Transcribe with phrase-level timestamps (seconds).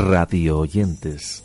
[0.00, 1.42] Radio oyentes.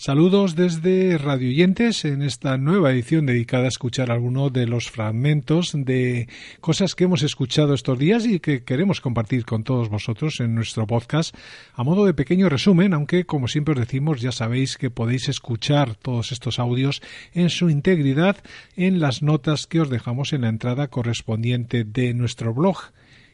[0.00, 5.72] Saludos desde Radio Oyentes en esta nueva edición dedicada a escuchar algunos de los fragmentos
[5.74, 6.26] de
[6.62, 10.86] cosas que hemos escuchado estos días y que queremos compartir con todos vosotros en nuestro
[10.86, 11.36] podcast
[11.74, 15.96] a modo de pequeño resumen, aunque como siempre os decimos ya sabéis que podéis escuchar
[15.96, 17.02] todos estos audios
[17.34, 18.38] en su integridad
[18.76, 22.78] en las notas que os dejamos en la entrada correspondiente de nuestro blog.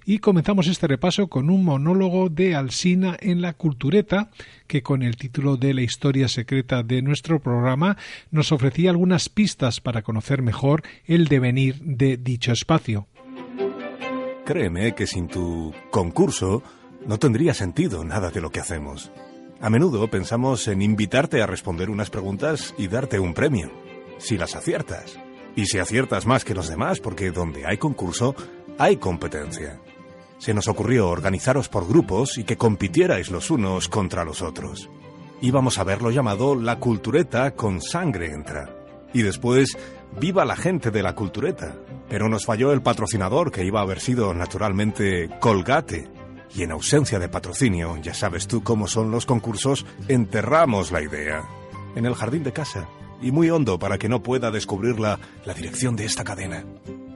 [0.08, 4.30] Y comenzamos este repaso con un monólogo de Alsina en la Cultureta,
[4.68, 7.96] que con el título de La historia secreta de nuestro programa
[8.30, 13.08] nos ofrecía algunas pistas para conocer mejor el devenir de dicho espacio.
[14.44, 16.62] Créeme que sin tu concurso
[17.04, 19.10] no tendría sentido nada de lo que hacemos.
[19.60, 23.72] A menudo pensamos en invitarte a responder unas preguntas y darte un premio,
[24.18, 25.18] si las aciertas.
[25.56, 28.36] Y si aciertas más que los demás, porque donde hay concurso,
[28.78, 29.80] hay competencia.
[30.38, 34.90] Se nos ocurrió organizaros por grupos y que compitierais los unos contra los otros.
[35.40, 38.70] Íbamos a verlo llamado La Cultureta con sangre entra.
[39.12, 39.76] Y después,
[40.18, 41.74] viva la gente de la Cultureta.
[42.08, 46.08] Pero nos falló el patrocinador que iba a haber sido naturalmente Colgate.
[46.54, 51.44] Y en ausencia de patrocinio, ya sabes tú cómo son los concursos, enterramos la idea.
[51.94, 52.88] En el jardín de casa.
[53.20, 56.64] Y muy hondo para que no pueda descubrirla la dirección de esta cadena.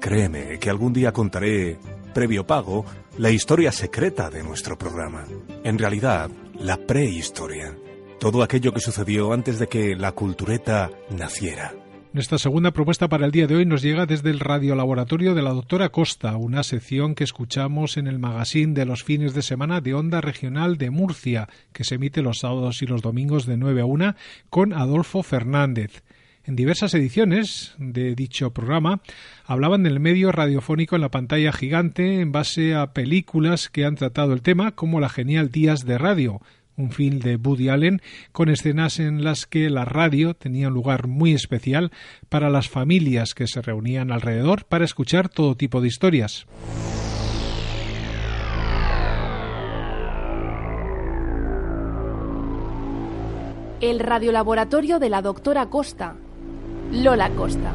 [0.01, 1.79] Créeme que algún día contaré
[2.13, 2.85] previo pago,
[3.19, 5.25] la historia secreta de nuestro programa.
[5.65, 7.77] En realidad, la prehistoria.
[8.19, 11.73] Todo aquello que sucedió antes de que la cultureta naciera.
[12.13, 15.53] Nuestra segunda propuesta para el día de hoy nos llega desde el radiolaboratorio de la
[15.53, 19.95] doctora Costa, una sección que escuchamos en el magazine de los fines de semana de
[19.95, 23.85] Onda Regional de Murcia, que se emite los sábados y los domingos de 9 a
[23.85, 24.15] 1
[24.49, 26.03] con Adolfo Fernández.
[26.51, 29.03] En diversas ediciones de dicho programa
[29.47, 34.33] hablaban del medio radiofónico en la pantalla gigante en base a películas que han tratado
[34.33, 36.43] el tema, como La genial Días de Radio,
[36.77, 38.03] un film de Woody Allen
[38.33, 41.93] con escenas en las que la radio tenía un lugar muy especial
[42.29, 46.49] para las familias que se reunían alrededor para escuchar todo tipo de historias.
[53.81, 56.17] El radiolaboratorio de la doctora Costa,
[56.93, 57.73] Lola Costa.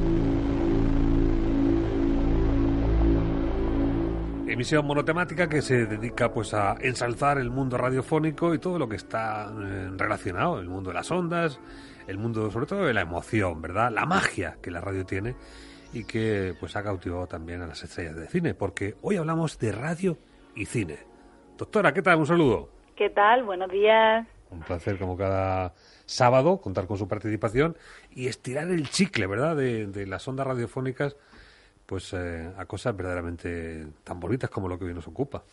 [4.45, 8.97] Emisión monotemática que se dedica pues a ensalzar el mundo radiofónico y todo lo que
[8.97, 11.61] está eh, relacionado, el mundo de las ondas,
[12.07, 13.89] el mundo sobre todo de la emoción, ¿verdad?
[13.89, 15.35] La magia que la radio tiene
[15.93, 19.71] y que pues ha cautivado también a las estrellas de cine, porque hoy hablamos de
[19.71, 20.17] radio
[20.55, 20.99] y cine.
[21.57, 22.19] Doctora, ¿qué tal?
[22.19, 22.69] Un saludo.
[22.97, 23.43] ¿Qué tal?
[23.43, 24.27] Buenos días.
[24.51, 25.73] Un placer como cada
[26.05, 27.75] sábado contar con su participación
[28.11, 31.15] y estirar el chicle, ¿verdad?, de, de las ondas radiofónicas
[31.85, 35.43] pues eh, a cosas verdaderamente tan bonitas como lo que hoy nos ocupa.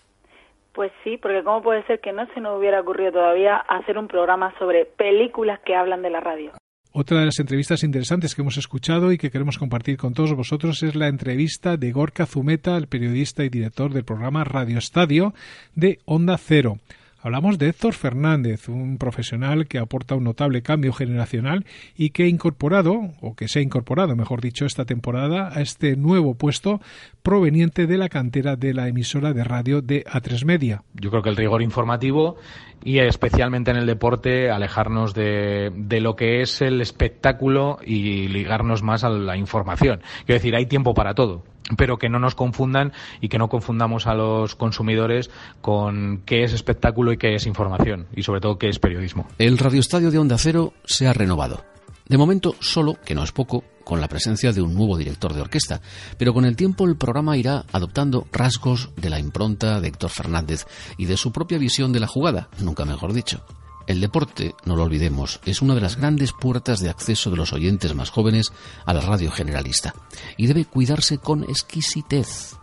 [0.73, 4.09] Pues sí, porque ¿cómo puede ser que no se nos hubiera ocurrido todavía hacer un
[4.09, 6.53] programa sobre películas que hablan de la radio?
[6.95, 10.83] Otra de las entrevistas interesantes que hemos escuchado y que queremos compartir con todos vosotros
[10.83, 15.33] es la entrevista de Gorka Zumeta, el periodista y director del programa Radio Estadio
[15.75, 16.79] de Onda Cero.
[17.25, 21.65] Hablamos de Héctor Fernández, un profesional que aporta un notable cambio generacional
[21.97, 25.95] y que ha incorporado, o que se ha incorporado, mejor dicho, esta temporada a este
[25.95, 26.81] nuevo puesto
[27.23, 30.83] proveniente de la cantera de la emisora de radio de A3 Media.
[30.95, 32.39] Yo creo que el rigor informativo
[32.85, 38.83] y especialmente en el deporte alejarnos de, de, lo que es el espectáculo y ligarnos
[38.83, 40.01] más a la información.
[40.27, 41.43] Quiero decir, hay tiempo para todo,
[41.77, 45.31] pero que no nos confundan y que no confundamos a los consumidores
[45.61, 49.27] con qué es espectáculo y qué es información y sobre todo qué es periodismo.
[49.39, 51.65] El radioestadio de Onda Cero se ha renovado.
[52.09, 55.41] De momento solo, que no es poco, con la presencia de un nuevo director de
[55.41, 55.81] orquesta,
[56.19, 60.67] pero con el tiempo el programa irá adoptando rasgos de la impronta de Héctor Fernández
[60.97, 63.45] y de su propia visión de la jugada, nunca mejor dicho.
[63.87, 67.53] El deporte, no lo olvidemos, es una de las grandes puertas de acceso de los
[67.53, 68.53] oyentes más jóvenes
[68.87, 69.93] a la radio generalista
[70.37, 72.57] y debe cuidarse con exquisitez,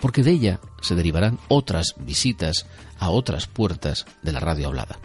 [0.00, 2.66] porque de ella se derivarán otras visitas
[2.98, 4.98] a otras puertas de la radio hablada.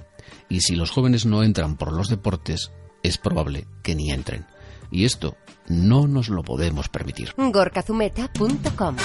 [0.48, 2.72] Y si los jóvenes no entran por los deportes,
[3.04, 4.46] es probable que ni entren.
[4.92, 5.36] Y esto
[5.68, 7.34] no nos lo podemos permitir.
[7.38, 8.96] gorkazumeta.com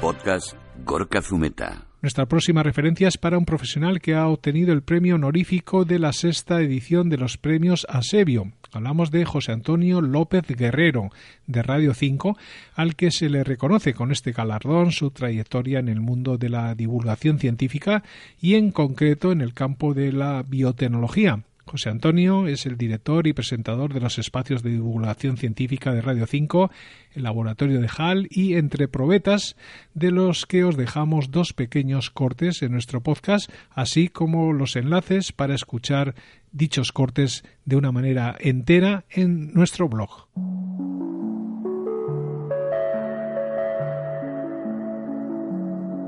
[0.00, 0.54] Podcast
[0.84, 1.86] Gorka Zumeta.
[2.04, 6.12] Nuestra próxima referencia es para un profesional que ha obtenido el premio honorífico de la
[6.12, 8.52] sexta edición de los premios Asebio.
[8.72, 11.08] Hablamos de José Antonio López Guerrero,
[11.46, 12.36] de Radio 5,
[12.74, 16.74] al que se le reconoce con este galardón su trayectoria en el mundo de la
[16.74, 18.02] divulgación científica
[18.38, 21.42] y en concreto en el campo de la biotecnología.
[21.66, 26.26] José Antonio es el director y presentador de los espacios de divulgación científica de Radio
[26.26, 26.70] 5,
[27.12, 29.56] el laboratorio de HAL y Entre Probetas,
[29.94, 35.32] de los que os dejamos dos pequeños cortes en nuestro podcast, así como los enlaces
[35.32, 36.14] para escuchar
[36.52, 40.28] dichos cortes de una manera entera en nuestro blog.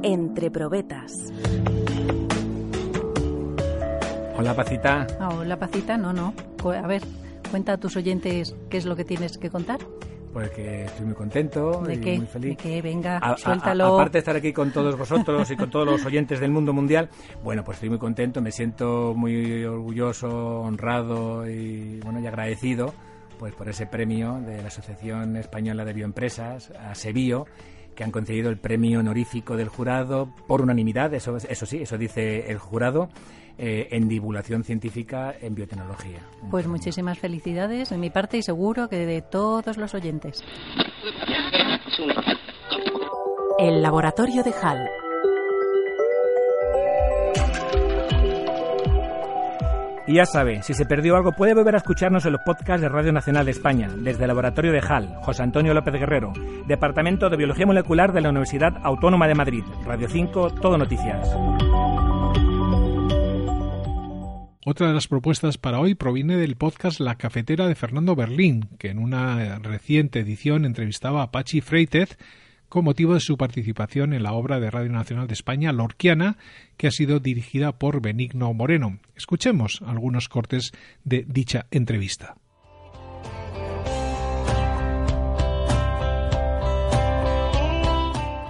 [0.03, 1.33] Entre probetas.
[4.39, 5.07] Hola, Pacita.
[5.19, 5.97] Ah, hola, Pacita.
[5.97, 6.35] No, no.
[6.65, 7.03] A ver,
[7.51, 9.79] cuenta a tus oyentes qué es lo que tienes que contar.
[10.33, 12.17] Pues que estoy muy contento ¿De y qué?
[12.19, 12.51] muy feliz.
[12.51, 12.83] ¿De qué?
[12.83, 13.85] Venga, A- suéltalo.
[13.85, 16.75] a- aparte de estar aquí con todos vosotros y con todos los oyentes del mundo
[16.75, 17.09] mundial,
[17.43, 22.93] bueno, pues estoy muy contento, me siento muy orgulloso, honrado y bueno y agradecido
[23.39, 27.47] pues por ese premio de la Asociación Española de Bioempresas, a Sebio,
[27.97, 32.51] que han concedido el premio honorífico del jurado por unanimidad, eso, eso sí, eso dice
[32.51, 33.09] el jurado,
[33.59, 36.21] eh, en divulgación científica en biotecnología.
[36.51, 40.45] Pues muchísimas felicidades de mi parte y seguro que de todos los oyentes.
[43.59, 45.06] El laboratorio de HAL.
[50.09, 52.89] Y ya sabe, si se perdió algo puede volver a escucharnos en los podcasts de
[52.89, 56.33] Radio Nacional de España, desde el Laboratorio de HAL, José Antonio López Guerrero,
[56.69, 61.29] Departamento de Biología Molecular de la Universidad Autónoma de Madrid, Radio 5, Todo Noticias.
[64.65, 68.91] Otra de las propuestas para hoy proviene del podcast La Cafetera de Fernando Berlín, que
[68.91, 72.17] en una reciente edición entrevistaba a Pachi Freitez
[72.69, 76.37] con motivo de su participación en la obra de Radio Nacional de España, Lorquiana,
[76.77, 78.99] que ha sido dirigida por Benigno Moreno.
[79.17, 80.73] Escuchemos algunos cortes
[81.05, 82.37] de dicha entrevista.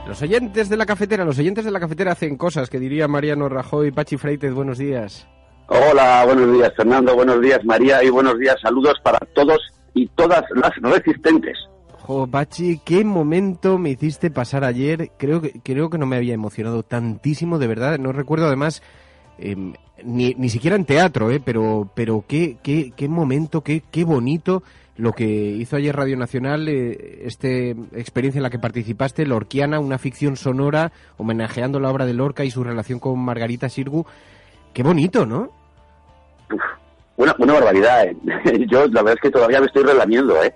[0.07, 3.49] Los oyentes de la cafetera, los oyentes de la cafetera hacen cosas que diría Mariano
[3.49, 5.27] Rajoy, Pachi Freitez, buenos días.
[5.69, 9.59] Hola, buenos días Fernando, buenos días María y buenos días, saludos para todos
[9.95, 11.59] y todas las resistentes.
[12.07, 15.11] Jo, Pachi, qué momento me hiciste pasar ayer.
[15.19, 17.99] Creo que, creo que no me había emocionado tantísimo, de verdad.
[17.99, 18.81] No recuerdo además
[19.41, 19.57] eh,
[20.05, 24.63] ni, ni siquiera en teatro, eh, pero, pero qué, qué, qué momento, qué, qué bonito
[24.97, 29.99] lo que hizo ayer Radio Nacional, eh, este experiencia en la que participaste, Lorquiana, una
[29.99, 34.07] ficción sonora homenajeando la obra de Lorca y su relación con Margarita Sirgu.
[34.73, 35.51] Qué bonito, ¿no?
[37.17, 38.17] Una, una barbaridad, ¿eh?
[38.71, 40.55] yo la verdad es que todavía me estoy relamiendo, ¿eh?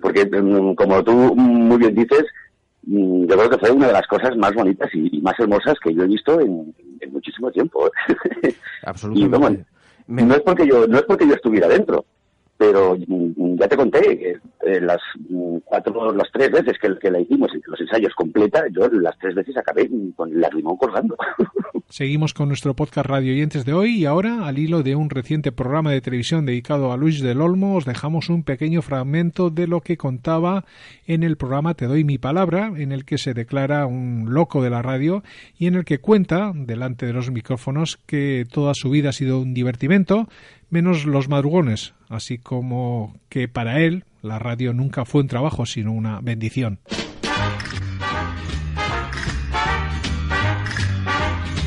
[0.00, 2.24] Porque mm, como tú muy bien dices,
[2.82, 5.74] mm, yo creo que fue una de las cosas más bonitas y, y más hermosas
[5.82, 7.86] que yo he visto en, en muchísimo tiempo.
[7.86, 8.54] ¿eh?
[8.82, 9.38] Y Absolutamente.
[9.38, 12.04] bueno, no es porque yo no es porque yo estuviera dentro,
[12.56, 14.30] pero mm, ya te conté que
[14.66, 19.16] eh, las mm, cuatro, las tres veces que, la hicimos, los ensayos completa, yo las
[19.18, 21.16] tres veces acabé con el lagrimón colgando.
[21.88, 25.52] Seguimos con nuestro podcast Radio Oyentes de hoy y ahora, al hilo de un reciente
[25.52, 29.80] programa de televisión dedicado a Luis del Olmo, os dejamos un pequeño fragmento de lo
[29.80, 30.64] que contaba
[31.06, 34.70] en el programa Te doy mi palabra, en el que se declara un loco de
[34.70, 35.22] la radio
[35.58, 39.40] y en el que cuenta, delante de los micrófonos, que toda su vida ha sido
[39.40, 40.28] un divertimento,
[40.70, 45.92] menos los madrugones, así como que para él la radio nunca fue un trabajo, sino
[45.92, 46.80] una bendición.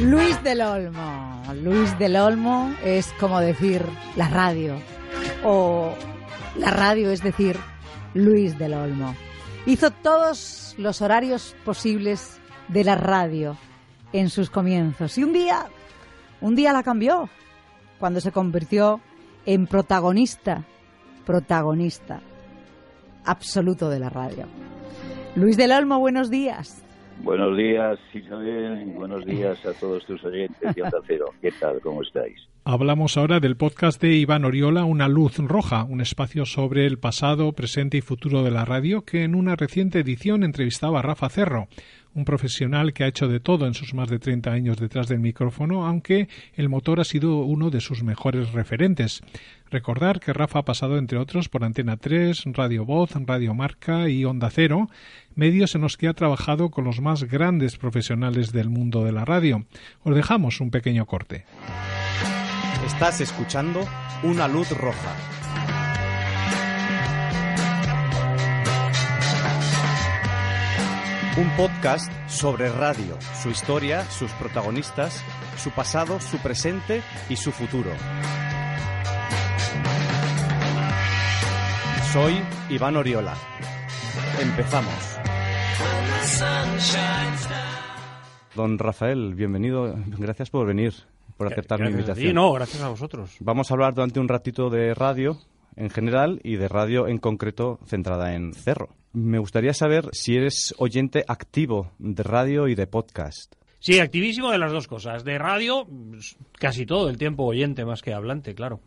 [0.01, 1.43] Luis del Olmo.
[1.61, 3.83] Luis del Olmo es como decir
[4.15, 4.75] la radio.
[5.43, 5.93] O
[6.57, 7.57] la radio es decir
[8.13, 9.15] Luis del Olmo.
[9.65, 13.57] Hizo todos los horarios posibles de la radio
[14.13, 15.17] en sus comienzos.
[15.17, 15.65] Y un día,
[16.41, 17.29] un día la cambió.
[17.99, 19.01] Cuando se convirtió
[19.49, 20.63] en protagonista,
[21.25, 22.21] protagonista
[23.25, 24.45] absoluto de la radio.
[25.35, 26.83] Luis del Olmo, buenos días.
[27.23, 28.83] Buenos días, Isabel.
[28.87, 31.33] y Buenos días a todos tus oyentes de Onda Cero.
[31.41, 31.81] ¿Qué tal?
[31.81, 32.37] ¿Cómo estáis?
[32.63, 37.51] Hablamos ahora del podcast de Iván Oriola, Una luz roja, un espacio sobre el pasado,
[37.53, 41.67] presente y futuro de la radio, que en una reciente edición entrevistaba a Rafa Cerro,
[42.13, 45.19] un profesional que ha hecho de todo en sus más de 30 años detrás del
[45.19, 49.21] micrófono, aunque el motor ha sido uno de sus mejores referentes.
[49.71, 54.25] Recordar que Rafa ha pasado, entre otros, por Antena 3, Radio Voz, Radio Marca y
[54.25, 54.89] Onda Cero,
[55.35, 59.25] medios en los que ha trabajado con los más grandes profesionales del mundo de la
[59.25, 59.65] radio.
[60.03, 61.45] Os dejamos un pequeño corte.
[62.85, 63.87] Estás escuchando
[64.23, 65.15] Una Luz Roja.
[71.39, 75.23] Un podcast sobre radio, su historia, sus protagonistas,
[75.57, 77.91] su pasado, su presente y su futuro.
[82.11, 83.35] Soy Iván Oriola.
[84.41, 84.93] Empezamos.
[88.55, 89.95] Don Rafael, bienvenido.
[90.17, 90.93] Gracias por venir,
[91.37, 92.23] por aceptar mi Gracias ti.
[92.23, 92.35] invitación.
[92.35, 93.37] no, gracias a vosotros.
[93.39, 95.37] Vamos a hablar durante un ratito de radio
[95.77, 98.89] en general y de radio en concreto centrada en Cerro.
[99.13, 103.55] Me gustaría saber si eres oyente activo de radio y de podcast.
[103.79, 105.23] Sí, activísimo de las dos cosas.
[105.23, 105.87] De radio,
[106.59, 108.81] casi todo el tiempo oyente más que hablante, claro.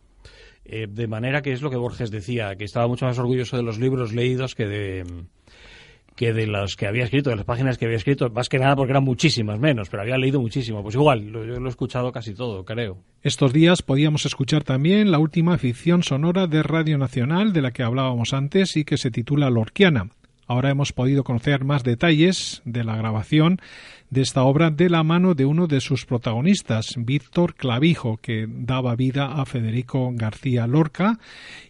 [0.65, 3.63] Eh, de manera que es lo que Borges decía, que estaba mucho más orgulloso de
[3.63, 5.25] los libros leídos que de
[6.15, 8.75] que de los que había escrito, de las páginas que había escrito, más que nada
[8.75, 10.83] porque eran muchísimas menos, pero había leído muchísimo.
[10.83, 12.97] Pues igual, lo- yo lo he escuchado casi todo, creo.
[13.21, 17.83] Estos días podíamos escuchar también la última ficción sonora de Radio Nacional de la que
[17.83, 20.09] hablábamos antes y que se titula Lorquiana.
[20.45, 23.59] Ahora hemos podido conocer más detalles de la grabación
[24.09, 28.95] de esta obra de la mano de uno de sus protagonistas, Víctor Clavijo, que daba
[28.95, 31.17] vida a Federico García Lorca,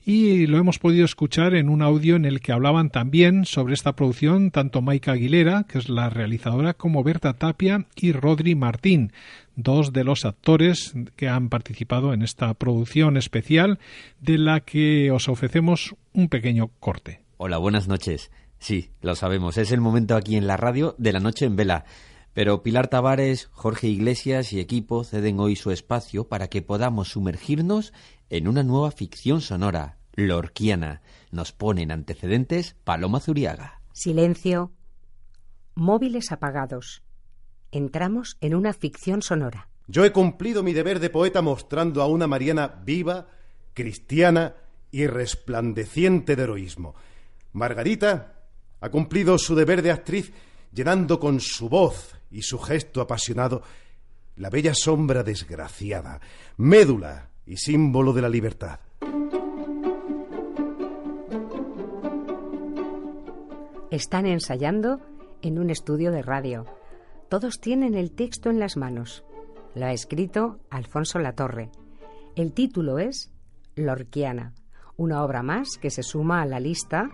[0.03, 3.93] y lo hemos podido escuchar en un audio en el que hablaban también sobre esta
[3.93, 9.13] producción tanto Maika Aguilera, que es la realizadora, como Berta Tapia y Rodri Martín,
[9.55, 13.79] dos de los actores que han participado en esta producción especial
[14.19, 17.21] de la que os ofrecemos un pequeño corte.
[17.37, 18.31] Hola, buenas noches.
[18.63, 21.83] Sí, lo sabemos, es el momento aquí en la radio de la noche en vela.
[22.31, 27.91] Pero Pilar Tavares, Jorge Iglesias y equipo ceden hoy su espacio para que podamos sumergirnos
[28.29, 31.01] en una nueva ficción sonora, lorquiana.
[31.29, 33.81] Nos ponen antecedentes Paloma Zuriaga.
[33.91, 34.71] Silencio.
[35.75, 37.03] Móviles apagados.
[37.69, 39.67] Entramos en una ficción sonora.
[39.87, 43.27] Yo he cumplido mi deber de poeta mostrando a una Mariana viva,
[43.73, 44.55] cristiana
[44.89, 46.95] y resplandeciente de heroísmo.
[47.51, 48.42] Margarita
[48.83, 50.33] ha cumplido su deber de actriz
[50.73, 53.63] llenando con su voz y su gesto apasionado
[54.35, 56.19] la bella sombra desgraciada,
[56.57, 58.81] médula y símbolo de la libertad.
[63.89, 64.99] Están ensayando
[65.41, 66.65] en un estudio de radio.
[67.29, 69.23] Todos tienen el texto en las manos.
[69.75, 71.69] Lo ha escrito Alfonso Latorre.
[72.35, 73.31] El título es
[73.75, 74.53] Lorquiana,
[74.97, 77.09] una obra más que se suma a la lista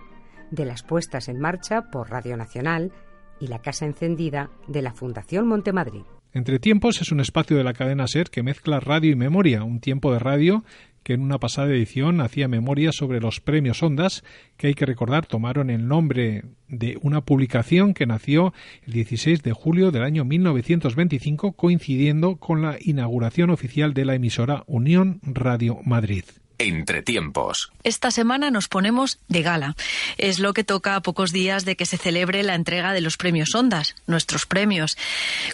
[0.50, 2.92] de las puestas en marcha por Radio Nacional
[3.40, 6.02] y la Casa Encendida de la Fundación Montemadrid.
[6.32, 9.80] Entre Tiempos es un espacio de la cadena SER que mezcla radio y memoria, un
[9.80, 10.64] tiempo de radio
[11.02, 14.22] que en una pasada edición hacía memoria sobre los premios Ondas,
[14.56, 18.52] que hay que recordar tomaron el nombre de una publicación que nació
[18.86, 24.62] el 16 de julio del año 1925, coincidiendo con la inauguración oficial de la emisora
[24.66, 26.24] Unión Radio Madrid.
[26.62, 27.72] Entre tiempos.
[27.84, 29.76] Esta semana nos ponemos de gala.
[30.18, 33.16] Es lo que toca a pocos días de que se celebre la entrega de los
[33.16, 34.98] premios Ondas, nuestros premios.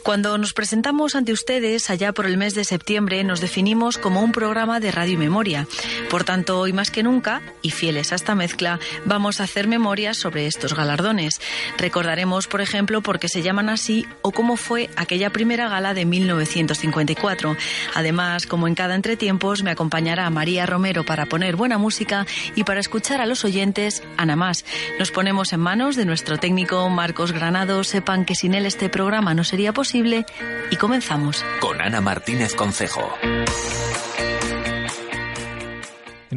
[0.03, 4.33] Cuando nos presentamos ante ustedes allá por el mes de septiembre, nos definimos como un
[4.33, 5.69] programa de radio y memoria.
[6.11, 10.17] Por tanto, hoy más que nunca, y fieles a esta mezcla, vamos a hacer memorias
[10.17, 11.41] sobre estos galardones.
[11.79, 16.05] Recordaremos, por ejemplo, por qué se llaman así o cómo fue aquella primera gala de
[16.05, 17.57] 1954.
[17.95, 22.81] Además, como en cada entretiempos, me acompañará María Romero para poner buena música y para
[22.81, 24.65] escuchar a los oyentes, Ana Más.
[24.99, 27.85] Nos ponemos en manos de nuestro técnico Marcos Granado.
[27.85, 30.25] Sepan que sin él este programa no sería posible.
[30.71, 31.45] Y comenzamos.
[31.61, 33.13] Con Ana Martínez Concejo.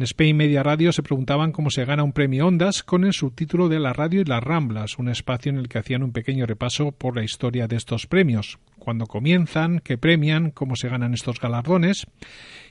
[0.00, 3.68] En Spain Media Radio se preguntaban cómo se gana un premio Ondas con el subtítulo
[3.68, 6.90] de La radio y las Ramblas, un espacio en el que hacían un pequeño repaso
[6.90, 12.06] por la historia de estos premios, cuándo comienzan, qué premian, cómo se ganan estos galardones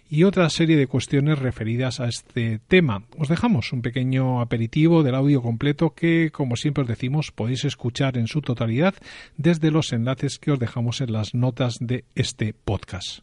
[0.09, 3.03] y otra serie de cuestiones referidas a este tema.
[3.15, 8.17] Os dejamos un pequeño aperitivo del audio completo que, como siempre os decimos, podéis escuchar
[8.17, 8.95] en su totalidad
[9.37, 13.21] desde los enlaces que os dejamos en las notas de este podcast.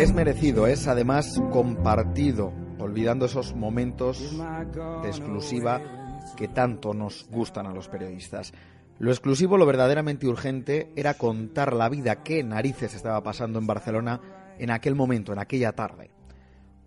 [0.00, 4.36] Es merecido, es además compartido, olvidando esos momentos
[5.02, 5.80] de exclusiva
[6.36, 8.52] que tanto nos gustan a los periodistas.
[8.98, 14.20] Lo exclusivo, lo verdaderamente urgente, era contar la vida que narices estaba pasando en Barcelona
[14.58, 16.10] en aquel momento, en aquella tarde.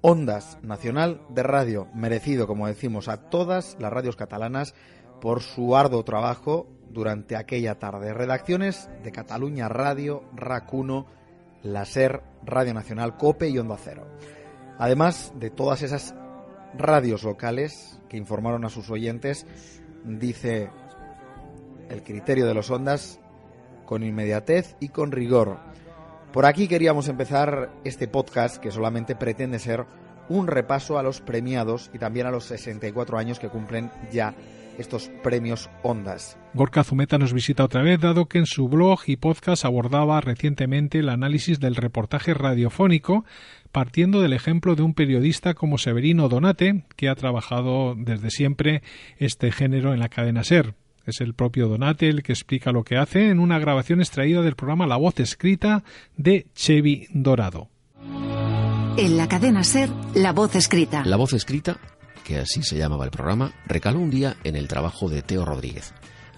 [0.01, 4.73] Ondas Nacional de Radio, merecido, como decimos, a todas las radios catalanas
[5.21, 8.13] por su arduo trabajo durante aquella tarde.
[8.13, 11.05] Redacciones de Cataluña Radio, RAC1,
[11.63, 14.07] La SER, Radio Nacional, COPE y Onda Cero.
[14.77, 16.15] Además de todas esas
[16.77, 19.45] radios locales que informaron a sus oyentes,
[20.03, 20.69] dice
[21.89, 23.19] el criterio de los ondas
[23.85, 25.59] con inmediatez y con rigor.
[26.31, 29.85] Por aquí queríamos empezar este podcast que solamente pretende ser
[30.29, 34.33] un repaso a los premiados y también a los 64 años que cumplen ya
[34.77, 36.37] estos premios Ondas.
[36.53, 40.99] Gorka Zumeta nos visita otra vez, dado que en su blog y podcast abordaba recientemente
[40.99, 43.25] el análisis del reportaje radiofónico,
[43.71, 48.81] partiendo del ejemplo de un periodista como Severino Donate, que ha trabajado desde siempre
[49.17, 50.75] este género en la cadena Ser.
[51.05, 54.55] Es el propio Donate el que explica lo que hace en una grabación extraída del
[54.55, 55.83] programa La Voz Escrita
[56.15, 57.69] de Chevy Dorado.
[58.97, 61.03] En la cadena Ser, La Voz Escrita.
[61.05, 61.79] La Voz Escrita
[62.23, 65.93] que así se llamaba el programa, recaló un día en el trabajo de Teo Rodríguez,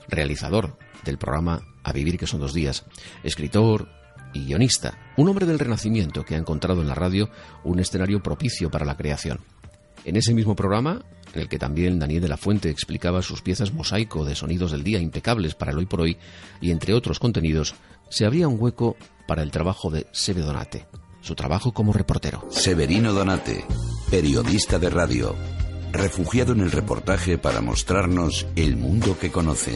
[0.07, 2.85] realizador del programa A Vivir que son dos días,
[3.23, 3.89] escritor
[4.33, 7.29] y guionista, un hombre del Renacimiento que ha encontrado en la radio
[7.63, 9.39] un escenario propicio para la creación.
[10.05, 13.73] En ese mismo programa, en el que también Daniel de la Fuente explicaba sus piezas
[13.73, 16.17] mosaico de sonidos del día impecables para el hoy por hoy,
[16.61, 17.75] y entre otros contenidos,
[18.09, 18.97] se abría un hueco
[19.27, 20.87] para el trabajo de Sebe Donate,
[21.21, 22.45] su trabajo como reportero.
[22.51, 23.65] Severino Donate,
[24.11, 25.35] periodista de radio,
[25.93, 29.73] refugiado en el reportaje para mostrarnos el mundo que conoce.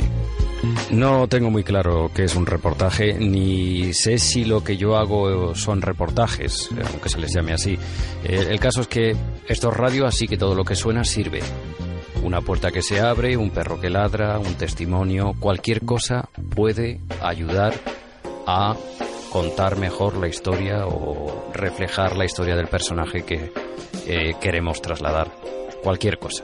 [0.91, 5.53] No tengo muy claro qué es un reportaje, ni sé si lo que yo hago
[5.55, 7.77] son reportajes, aunque se les llame así.
[8.23, 9.15] El, caso es que
[9.47, 11.39] esto es radio, así que todo lo que suena sirve.
[12.23, 17.75] Una puerta que se abre, un perro que ladra, un testimonio, cualquier cosa puede ayudar
[18.47, 18.75] a
[19.31, 23.51] contar mejor la historia o reflejar la historia del personaje que
[24.07, 25.29] eh, queremos trasladar
[25.83, 26.43] cualquier cosa.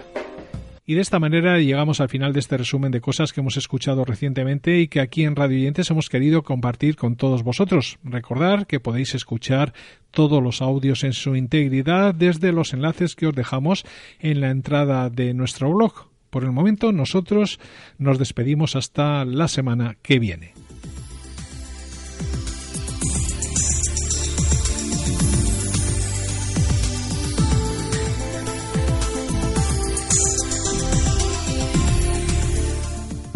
[0.86, 4.04] Y de esta manera llegamos al final de este resumen de cosas que hemos escuchado
[4.04, 8.00] recientemente y que aquí en Radio Oyentes hemos querido compartir con todos vosotros.
[8.04, 9.74] Recordar que podéis escuchar
[10.12, 13.86] todos los audios en su integridad desde los enlaces que os dejamos
[14.20, 16.10] en la entrada de nuestro blog.
[16.30, 17.62] Por el momento nosotros
[17.98, 20.54] nos despedimos hasta la semana que viene.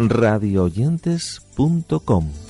[0.08, 2.47] radioyentes.com